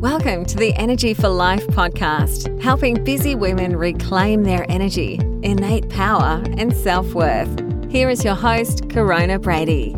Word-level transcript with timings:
Welcome 0.00 0.46
to 0.46 0.56
the 0.56 0.72
Energy 0.76 1.12
for 1.12 1.28
Life 1.28 1.66
podcast, 1.66 2.58
helping 2.62 3.04
busy 3.04 3.34
women 3.34 3.76
reclaim 3.76 4.44
their 4.44 4.64
energy, 4.70 5.20
innate 5.42 5.90
power, 5.90 6.42
and 6.56 6.74
self 6.74 7.12
worth. 7.12 7.50
Here 7.90 8.08
is 8.08 8.24
your 8.24 8.34
host, 8.34 8.88
Corona 8.88 9.38
Brady. 9.38 9.94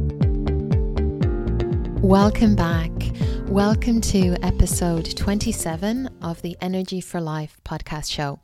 Welcome 2.00 2.56
back. 2.56 2.90
Welcome 3.46 4.00
to 4.00 4.34
episode 4.42 5.16
27 5.16 6.08
of 6.20 6.42
the 6.42 6.56
Energy 6.60 7.00
for 7.00 7.20
Life 7.20 7.60
podcast 7.64 8.10
show. 8.10 8.40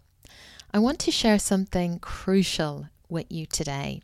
I 0.73 0.79
want 0.79 1.01
to 1.01 1.11
share 1.11 1.41
something 1.41 1.99
crucial 1.99 2.87
with 3.09 3.27
you 3.31 3.47
today, 3.47 4.01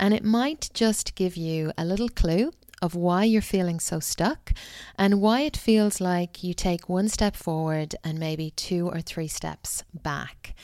and 0.00 0.12
it 0.12 0.24
might 0.24 0.70
just 0.74 1.14
give 1.14 1.36
you 1.36 1.70
a 1.78 1.84
little 1.84 2.08
clue 2.08 2.50
of 2.82 2.94
why 2.94 3.24
you're 3.24 3.42
feeling 3.42 3.80
so 3.80 4.00
stuck 4.00 4.52
and 4.98 5.20
why 5.20 5.40
it 5.40 5.56
feels 5.56 6.00
like 6.00 6.42
you 6.42 6.54
take 6.54 6.88
one 6.88 7.08
step 7.08 7.36
forward 7.36 7.94
and 8.02 8.18
maybe 8.18 8.50
two 8.50 8.88
or 8.88 9.00
three 9.00 9.28
steps 9.28 9.84
back. 9.94 10.54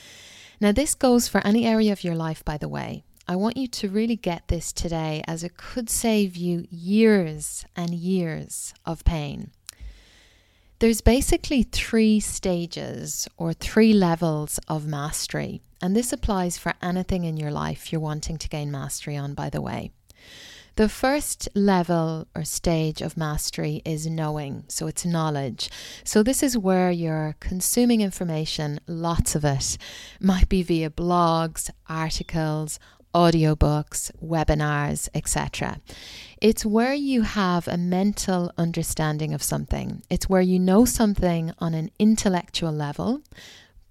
Now, 0.60 0.72
this 0.72 0.94
goes 0.94 1.28
for 1.28 1.46
any 1.46 1.66
area 1.66 1.92
of 1.92 2.04
your 2.04 2.14
life, 2.14 2.44
by 2.44 2.56
the 2.56 2.68
way. 2.68 3.04
I 3.28 3.36
want 3.36 3.56
you 3.56 3.66
to 3.66 3.88
really 3.88 4.16
get 4.16 4.48
this 4.48 4.72
today 4.72 5.22
as 5.26 5.42
it 5.42 5.56
could 5.56 5.90
save 5.90 6.36
you 6.36 6.66
years 6.70 7.64
and 7.74 7.92
years 7.92 8.72
of 8.86 9.04
pain. 9.04 9.50
There's 10.78 11.00
basically 11.00 11.62
three 11.64 12.20
stages 12.20 13.26
or 13.36 13.52
three 13.52 13.92
levels 13.92 14.60
of 14.68 14.86
mastery, 14.86 15.62
and 15.82 15.96
this 15.96 16.12
applies 16.12 16.56
for 16.56 16.74
anything 16.80 17.24
in 17.24 17.36
your 17.36 17.50
life 17.50 17.90
you're 17.90 18.00
wanting 18.00 18.38
to 18.38 18.48
gain 18.48 18.70
mastery 18.70 19.16
on, 19.16 19.34
by 19.34 19.50
the 19.50 19.62
way. 19.62 19.90
The 20.76 20.90
first 20.90 21.48
level 21.54 22.28
or 22.34 22.44
stage 22.44 23.00
of 23.00 23.16
mastery 23.16 23.80
is 23.86 24.06
knowing, 24.06 24.64
so 24.68 24.86
it's 24.86 25.06
knowledge. 25.06 25.70
So, 26.04 26.22
this 26.22 26.42
is 26.42 26.58
where 26.58 26.90
you're 26.90 27.34
consuming 27.40 28.02
information, 28.02 28.80
lots 28.86 29.34
of 29.34 29.42
it, 29.42 29.78
might 30.20 30.50
be 30.50 30.62
via 30.62 30.90
blogs, 30.90 31.70
articles, 31.88 32.78
audiobooks, 33.14 34.10
webinars, 34.22 35.08
etc. 35.14 35.80
It's 36.42 36.66
where 36.66 36.92
you 36.92 37.22
have 37.22 37.66
a 37.66 37.78
mental 37.78 38.52
understanding 38.58 39.32
of 39.32 39.42
something, 39.42 40.02
it's 40.10 40.28
where 40.28 40.42
you 40.42 40.58
know 40.58 40.84
something 40.84 41.52
on 41.58 41.72
an 41.72 41.90
intellectual 41.98 42.72
level 42.72 43.22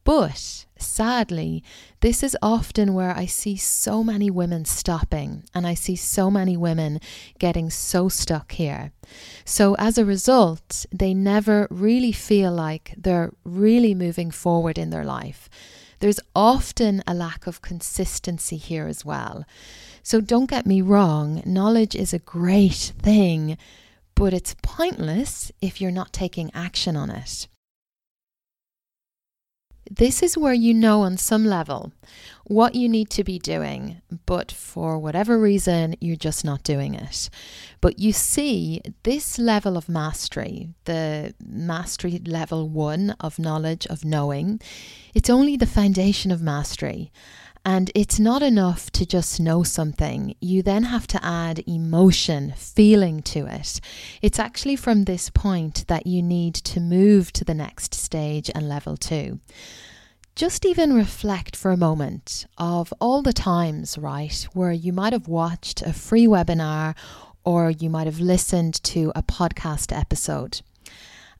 but 0.05 0.65
sadly, 0.77 1.63
this 2.01 2.21
is 2.21 2.37
often 2.41 2.93
where 2.93 3.11
I 3.17 3.25
see 3.25 3.57
so 3.57 4.03
many 4.03 4.29
women 4.29 4.63
stopping 4.63 5.43
and 5.53 5.65
I 5.65 5.73
see 5.73 5.95
so 5.95 6.29
many 6.29 6.55
women 6.55 6.99
getting 7.39 7.71
so 7.71 8.07
stuck 8.07 8.51
here. 8.51 8.91
So, 9.43 9.75
as 9.75 9.97
a 9.97 10.05
result, 10.05 10.85
they 10.91 11.15
never 11.15 11.67
really 11.71 12.11
feel 12.11 12.51
like 12.51 12.93
they're 12.95 13.33
really 13.43 13.95
moving 13.95 14.29
forward 14.29 14.77
in 14.77 14.91
their 14.91 15.03
life. 15.03 15.49
There's 15.99 16.19
often 16.35 17.03
a 17.07 17.15
lack 17.15 17.47
of 17.47 17.63
consistency 17.63 18.57
here 18.57 18.85
as 18.85 19.03
well. 19.03 19.43
So, 20.03 20.21
don't 20.21 20.49
get 20.49 20.67
me 20.67 20.81
wrong, 20.81 21.41
knowledge 21.47 21.95
is 21.95 22.13
a 22.13 22.19
great 22.19 22.93
thing, 22.99 23.57
but 24.13 24.33
it's 24.33 24.55
pointless 24.61 25.51
if 25.61 25.81
you're 25.81 25.89
not 25.89 26.13
taking 26.13 26.51
action 26.53 26.95
on 26.95 27.09
it. 27.09 27.47
This 29.89 30.23
is 30.23 30.37
where 30.37 30.53
you 30.53 30.73
know 30.73 31.01
on 31.01 31.17
some 31.17 31.45
level 31.45 31.91
what 32.45 32.75
you 32.75 32.87
need 32.87 33.09
to 33.09 33.23
be 33.23 33.39
doing, 33.39 34.01
but 34.25 34.51
for 34.51 34.99
whatever 34.99 35.39
reason, 35.39 35.95
you're 35.99 36.15
just 36.15 36.45
not 36.45 36.63
doing 36.63 36.93
it. 36.93 37.29
But 37.81 37.97
you 37.97 38.13
see, 38.13 38.81
this 39.03 39.39
level 39.39 39.77
of 39.77 39.89
mastery, 39.89 40.69
the 40.85 41.33
mastery 41.43 42.21
level 42.25 42.69
one 42.69 43.15
of 43.19 43.39
knowledge, 43.39 43.87
of 43.87 44.05
knowing, 44.05 44.61
it's 45.15 45.29
only 45.29 45.57
the 45.57 45.65
foundation 45.65 46.31
of 46.31 46.41
mastery. 46.41 47.11
And 47.67 47.89
it's 47.95 48.19
not 48.19 48.43
enough 48.43 48.91
to 48.91 49.07
just 49.07 49.39
know 49.39 49.63
something. 49.63 50.35
You 50.39 50.61
then 50.61 50.83
have 50.83 51.07
to 51.07 51.25
add 51.25 51.63
emotion, 51.65 52.53
feeling 52.55 53.23
to 53.23 53.47
it. 53.47 53.81
It's 54.21 54.37
actually 54.37 54.75
from 54.75 55.05
this 55.05 55.31
point 55.31 55.87
that 55.87 56.05
you 56.05 56.21
need 56.21 56.53
to 56.53 56.79
move 56.79 57.33
to 57.33 57.43
the 57.43 57.55
next 57.55 57.95
stage 57.95 58.51
and 58.53 58.69
level 58.69 58.95
two. 58.95 59.39
Just 60.35 60.63
even 60.63 60.93
reflect 60.93 61.55
for 61.55 61.71
a 61.71 61.77
moment 61.77 62.45
of 62.59 62.93
all 63.01 63.23
the 63.23 63.33
times, 63.33 63.97
right, 63.97 64.47
where 64.53 64.71
you 64.71 64.93
might 64.93 65.13
have 65.13 65.27
watched 65.27 65.81
a 65.81 65.91
free 65.91 66.27
webinar 66.27 66.95
or 67.43 67.71
you 67.71 67.89
might 67.89 68.05
have 68.05 68.19
listened 68.19 68.75
to 68.83 69.11
a 69.15 69.23
podcast 69.23 69.95
episode 69.95 70.61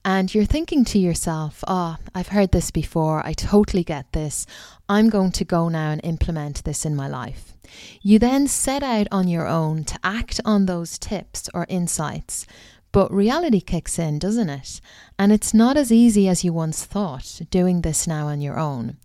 and 0.06 0.32
you're 0.32 0.44
thinking 0.44 0.84
to 0.84 1.00
yourself, 1.00 1.64
oh, 1.66 1.96
I've 2.14 2.28
heard 2.28 2.52
this 2.52 2.70
before, 2.70 3.26
I 3.26 3.32
totally 3.32 3.82
get 3.82 4.12
this, 4.12 4.46
I'm 4.88 5.10
going 5.10 5.32
to 5.32 5.44
go 5.44 5.68
now 5.68 5.90
and 5.90 6.00
implement 6.04 6.62
this 6.62 6.86
in 6.86 6.94
my 6.94 7.08
life. 7.08 7.54
You 8.02 8.20
then 8.20 8.46
set 8.46 8.84
out 8.84 9.08
on 9.10 9.26
your 9.26 9.48
own 9.48 9.82
to 9.82 9.98
act 10.04 10.40
on 10.44 10.66
those 10.66 10.96
tips 10.96 11.50
or 11.52 11.66
insights, 11.68 12.46
but 12.92 13.12
reality 13.12 13.60
kicks 13.60 13.98
in, 13.98 14.20
doesn't 14.20 14.48
it? 14.48 14.80
And 15.18 15.32
it's 15.32 15.52
not 15.52 15.76
as 15.76 15.90
easy 15.90 16.28
as 16.28 16.44
you 16.44 16.52
once 16.52 16.84
thought 16.84 17.40
doing 17.50 17.80
this 17.80 18.06
now 18.06 18.28
on 18.28 18.40
your 18.40 18.60
own 18.60 18.98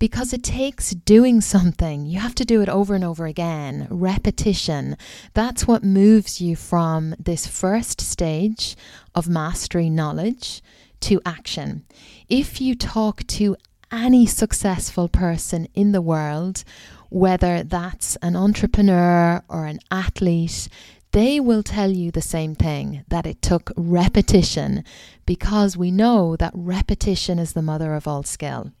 because 0.00 0.32
it 0.32 0.42
takes 0.42 0.90
doing 0.90 1.40
something. 1.42 2.06
You 2.06 2.18
have 2.18 2.34
to 2.36 2.44
do 2.44 2.62
it 2.62 2.68
over 2.68 2.96
and 2.96 3.04
over 3.04 3.26
again, 3.26 3.86
repetition. 3.90 4.96
That's 5.34 5.68
what 5.68 5.84
moves 5.84 6.40
you 6.40 6.56
from 6.56 7.14
this 7.20 7.46
first 7.46 8.00
stage 8.00 8.76
of 9.14 9.28
mastery 9.28 9.90
knowledge 9.90 10.62
to 11.00 11.20
action. 11.24 11.84
If 12.28 12.60
you 12.60 12.74
talk 12.74 13.26
to 13.28 13.56
any 13.92 14.24
successful 14.24 15.08
person 15.08 15.68
in 15.74 15.92
the 15.92 16.02
world, 16.02 16.64
whether 17.10 17.62
that's 17.62 18.16
an 18.16 18.36
entrepreneur 18.36 19.42
or 19.50 19.66
an 19.66 19.80
athlete, 19.90 20.68
they 21.12 21.40
will 21.40 21.62
tell 21.62 21.90
you 21.90 22.10
the 22.10 22.22
same 22.22 22.54
thing 22.54 23.04
that 23.08 23.26
it 23.26 23.42
took 23.42 23.70
repetition 23.76 24.82
because 25.26 25.76
we 25.76 25.90
know 25.90 26.36
that 26.36 26.52
repetition 26.54 27.38
is 27.38 27.52
the 27.52 27.62
mother 27.62 27.94
of 27.94 28.08
all 28.08 28.22
skill. 28.22 28.72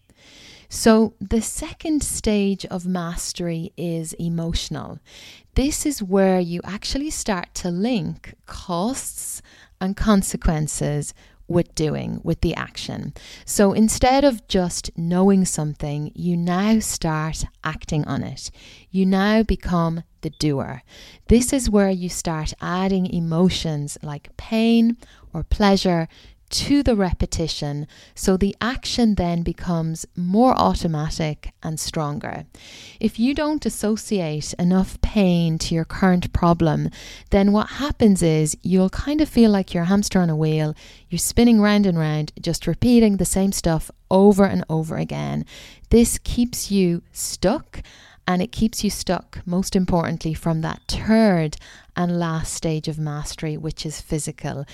So, 0.72 1.14
the 1.20 1.42
second 1.42 2.04
stage 2.04 2.64
of 2.66 2.86
mastery 2.86 3.72
is 3.76 4.12
emotional. 4.14 5.00
This 5.56 5.84
is 5.84 6.00
where 6.00 6.38
you 6.38 6.60
actually 6.62 7.10
start 7.10 7.52
to 7.54 7.70
link 7.70 8.34
costs 8.46 9.42
and 9.80 9.96
consequences 9.96 11.12
with 11.48 11.74
doing, 11.74 12.20
with 12.22 12.40
the 12.40 12.54
action. 12.54 13.12
So 13.44 13.72
instead 13.72 14.22
of 14.22 14.46
just 14.46 14.96
knowing 14.96 15.44
something, 15.44 16.12
you 16.14 16.36
now 16.36 16.78
start 16.78 17.44
acting 17.64 18.04
on 18.04 18.22
it. 18.22 18.52
You 18.92 19.04
now 19.04 19.42
become 19.42 20.04
the 20.20 20.30
doer. 20.30 20.82
This 21.26 21.52
is 21.52 21.68
where 21.68 21.90
you 21.90 22.08
start 22.08 22.54
adding 22.60 23.06
emotions 23.06 23.98
like 24.00 24.36
pain 24.36 24.96
or 25.34 25.42
pleasure 25.42 26.08
to 26.50 26.82
the 26.82 26.96
repetition 26.96 27.86
so 28.14 28.36
the 28.36 28.54
action 28.60 29.14
then 29.14 29.42
becomes 29.42 30.04
more 30.16 30.52
automatic 30.58 31.52
and 31.62 31.78
stronger. 31.78 32.44
If 32.98 33.18
you 33.18 33.34
don't 33.34 33.64
associate 33.64 34.52
enough 34.58 35.00
pain 35.00 35.58
to 35.58 35.74
your 35.74 35.84
current 35.84 36.32
problem, 36.32 36.90
then 37.30 37.52
what 37.52 37.70
happens 37.70 38.22
is 38.22 38.56
you'll 38.62 38.90
kind 38.90 39.20
of 39.20 39.28
feel 39.28 39.50
like 39.50 39.72
you're 39.72 39.84
a 39.84 39.86
hamster 39.86 40.20
on 40.20 40.30
a 40.30 40.36
wheel, 40.36 40.74
you're 41.08 41.18
spinning 41.18 41.60
round 41.60 41.86
and 41.86 41.98
round, 41.98 42.32
just 42.40 42.66
repeating 42.66 43.16
the 43.16 43.24
same 43.24 43.52
stuff 43.52 43.90
over 44.10 44.44
and 44.44 44.64
over 44.68 44.96
again. 44.96 45.44
This 45.90 46.18
keeps 46.18 46.70
you 46.70 47.02
stuck 47.12 47.82
and 48.26 48.40
it 48.40 48.52
keeps 48.52 48.84
you 48.84 48.90
stuck, 48.90 49.38
most 49.44 49.74
importantly, 49.74 50.34
from 50.34 50.60
that 50.60 50.80
third 50.88 51.56
and 51.96 52.18
last 52.18 52.54
stage 52.54 52.88
of 52.88 52.98
mastery, 52.98 53.56
which 53.56 53.84
is 53.84 54.00
physical. 54.00 54.64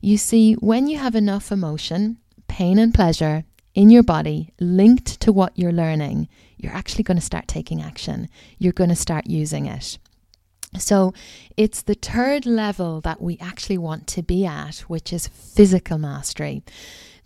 You 0.00 0.18
see, 0.18 0.54
when 0.54 0.86
you 0.86 0.98
have 0.98 1.14
enough 1.14 1.50
emotion, 1.50 2.18
pain, 2.48 2.78
and 2.78 2.92
pleasure 2.92 3.44
in 3.74 3.90
your 3.90 4.02
body 4.02 4.52
linked 4.60 5.20
to 5.20 5.32
what 5.32 5.56
you're 5.56 5.72
learning, 5.72 6.28
you're 6.56 6.72
actually 6.72 7.04
going 7.04 7.18
to 7.18 7.22
start 7.22 7.48
taking 7.48 7.82
action. 7.82 8.28
You're 8.58 8.72
going 8.72 8.90
to 8.90 8.96
start 8.96 9.26
using 9.26 9.66
it. 9.66 9.98
So 10.78 11.14
it's 11.56 11.82
the 11.82 11.94
third 11.94 12.44
level 12.44 13.00
that 13.02 13.20
we 13.20 13.38
actually 13.40 13.78
want 13.78 14.06
to 14.08 14.22
be 14.22 14.44
at, 14.44 14.78
which 14.80 15.12
is 15.12 15.28
physical 15.28 15.98
mastery. 15.98 16.62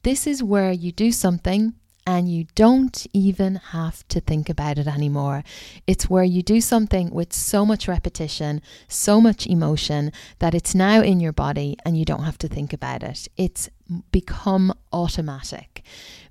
This 0.02 0.26
is 0.26 0.42
where 0.42 0.72
you 0.72 0.92
do 0.92 1.12
something 1.12 1.74
and 2.10 2.28
you 2.28 2.44
don't 2.56 3.06
even 3.12 3.54
have 3.54 4.06
to 4.08 4.20
think 4.20 4.48
about 4.48 4.78
it 4.78 4.88
anymore. 4.88 5.44
It's 5.86 6.10
where 6.10 6.24
you 6.24 6.42
do 6.42 6.60
something 6.60 7.10
with 7.10 7.32
so 7.32 7.64
much 7.64 7.86
repetition, 7.86 8.62
so 8.88 9.20
much 9.20 9.46
emotion 9.46 10.10
that 10.40 10.52
it's 10.52 10.74
now 10.74 11.02
in 11.02 11.20
your 11.20 11.32
body 11.32 11.76
and 11.84 11.96
you 11.96 12.04
don't 12.04 12.24
have 12.24 12.38
to 12.38 12.48
think 12.48 12.72
about 12.72 13.04
it. 13.04 13.28
It's 13.36 13.70
become 14.10 14.74
automatic 14.92 15.84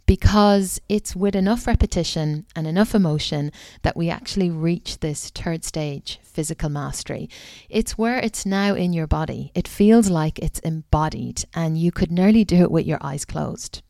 because 0.06 0.82
it's 0.90 1.16
with 1.16 1.34
enough 1.34 1.66
repetition 1.66 2.46
and 2.58 2.68
enough 2.68 2.94
emotion 2.94 3.50
that 3.84 3.96
we 3.96 4.10
actually 4.10 4.50
reach 4.50 5.00
this 5.00 5.30
third 5.30 5.64
stage, 5.64 6.20
physical 6.24 6.68
mastery. 6.68 7.30
It's 7.70 7.98
where 7.98 8.18
it's 8.18 8.46
now 8.46 8.76
in 8.76 8.92
your 8.92 9.08
body. 9.08 9.54
It 9.56 9.68
feels 9.68 10.10
like 10.10 10.40
it's 10.40 10.60
embodied, 10.60 11.46
and 11.54 11.78
you 11.78 11.94
could 11.94 12.12
nearly 12.12 12.44
do 12.44 12.64
it 12.64 12.72
with 12.72 12.86
your 12.86 12.98
eyes 13.02 13.24
closed. 13.24 13.82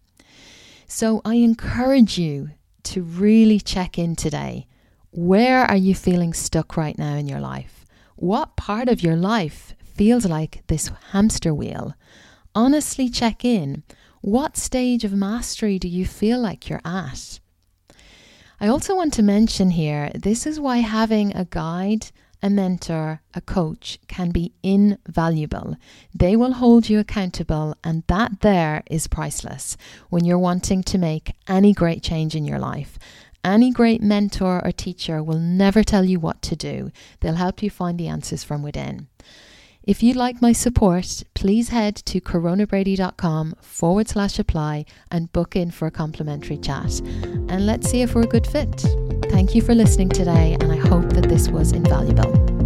So 0.91 1.21
I 1.23 1.35
encourage 1.35 2.17
you 2.17 2.49
to 2.85 3.03
really 3.03 3.59
check 3.59 3.99
in 3.99 4.15
today. 4.15 4.65
Where 5.11 5.61
are 5.61 5.77
you 5.77 5.93
feeling 5.93 6.33
stuck 6.33 6.75
right 6.75 6.97
now 6.97 7.13
in 7.13 7.27
your 7.27 7.39
life? 7.39 7.85
What 8.15 8.57
part 8.57 8.89
of 8.89 9.03
your 9.03 9.15
life 9.15 9.75
feels 9.83 10.25
like 10.25 10.63
this 10.65 10.89
hamster 11.11 11.53
wheel? 11.53 11.93
Honestly 12.55 13.07
check 13.07 13.45
in 13.45 13.83
what 14.21 14.57
stage 14.57 15.03
of 15.03 15.13
mastery 15.13 15.77
do 15.77 15.87
you 15.87 16.07
feel 16.07 16.39
like 16.39 16.67
you're 16.67 16.81
at? 16.83 17.39
I 18.59 18.67
also 18.67 18.95
want 18.95 19.13
to 19.13 19.21
mention 19.21 19.69
here 19.69 20.09
this 20.15 20.47
is 20.47 20.59
why 20.59 20.77
having 20.77 21.35
a 21.35 21.45
guide, 21.45 22.07
a 22.41 22.49
mentor, 22.49 23.21
a 23.33 23.41
coach 23.41 23.99
can 24.07 24.31
be 24.31 24.53
invaluable. 24.63 25.75
They 26.13 26.35
will 26.35 26.53
hold 26.53 26.89
you 26.89 26.99
accountable, 26.99 27.75
and 27.83 28.03
that 28.07 28.41
there 28.41 28.83
is 28.89 29.07
priceless 29.07 29.75
when 30.09 30.25
you're 30.25 30.39
wanting 30.39 30.83
to 30.83 30.97
make 30.97 31.33
any 31.47 31.73
great 31.73 32.01
change 32.01 32.35
in 32.35 32.45
your 32.45 32.59
life. 32.59 32.97
Any 33.43 33.71
great 33.71 34.01
mentor 34.01 34.61
or 34.65 34.71
teacher 34.71 35.23
will 35.23 35.39
never 35.39 35.83
tell 35.83 36.03
you 36.03 36.19
what 36.19 36.41
to 36.43 36.55
do, 36.55 36.91
they'll 37.19 37.35
help 37.35 37.63
you 37.63 37.69
find 37.69 37.97
the 37.97 38.07
answers 38.07 38.43
from 38.43 38.63
within. 38.63 39.07
If 39.83 40.03
you'd 40.03 40.17
like 40.17 40.41
my 40.41 40.51
support, 40.51 41.23
please 41.33 41.69
head 41.69 41.95
to 41.95 42.21
coronabrady.com 42.21 43.55
forward 43.61 44.07
slash 44.07 44.37
apply 44.37 44.85
and 45.09 45.31
book 45.31 45.55
in 45.55 45.71
for 45.71 45.87
a 45.87 45.91
complimentary 45.91 46.57
chat. 46.57 46.99
And 46.99 47.65
let's 47.65 47.89
see 47.89 48.01
if 48.01 48.13
we're 48.13 48.23
a 48.23 48.27
good 48.27 48.45
fit. 48.45 48.85
Thank 49.39 49.55
you 49.55 49.61
for 49.61 49.73
listening 49.73 50.09
today, 50.09 50.57
and 50.59 50.69
I 50.69 50.75
hope 50.75 51.13
that 51.13 51.29
this 51.29 51.47
was 51.47 51.71
invaluable. 51.71 52.58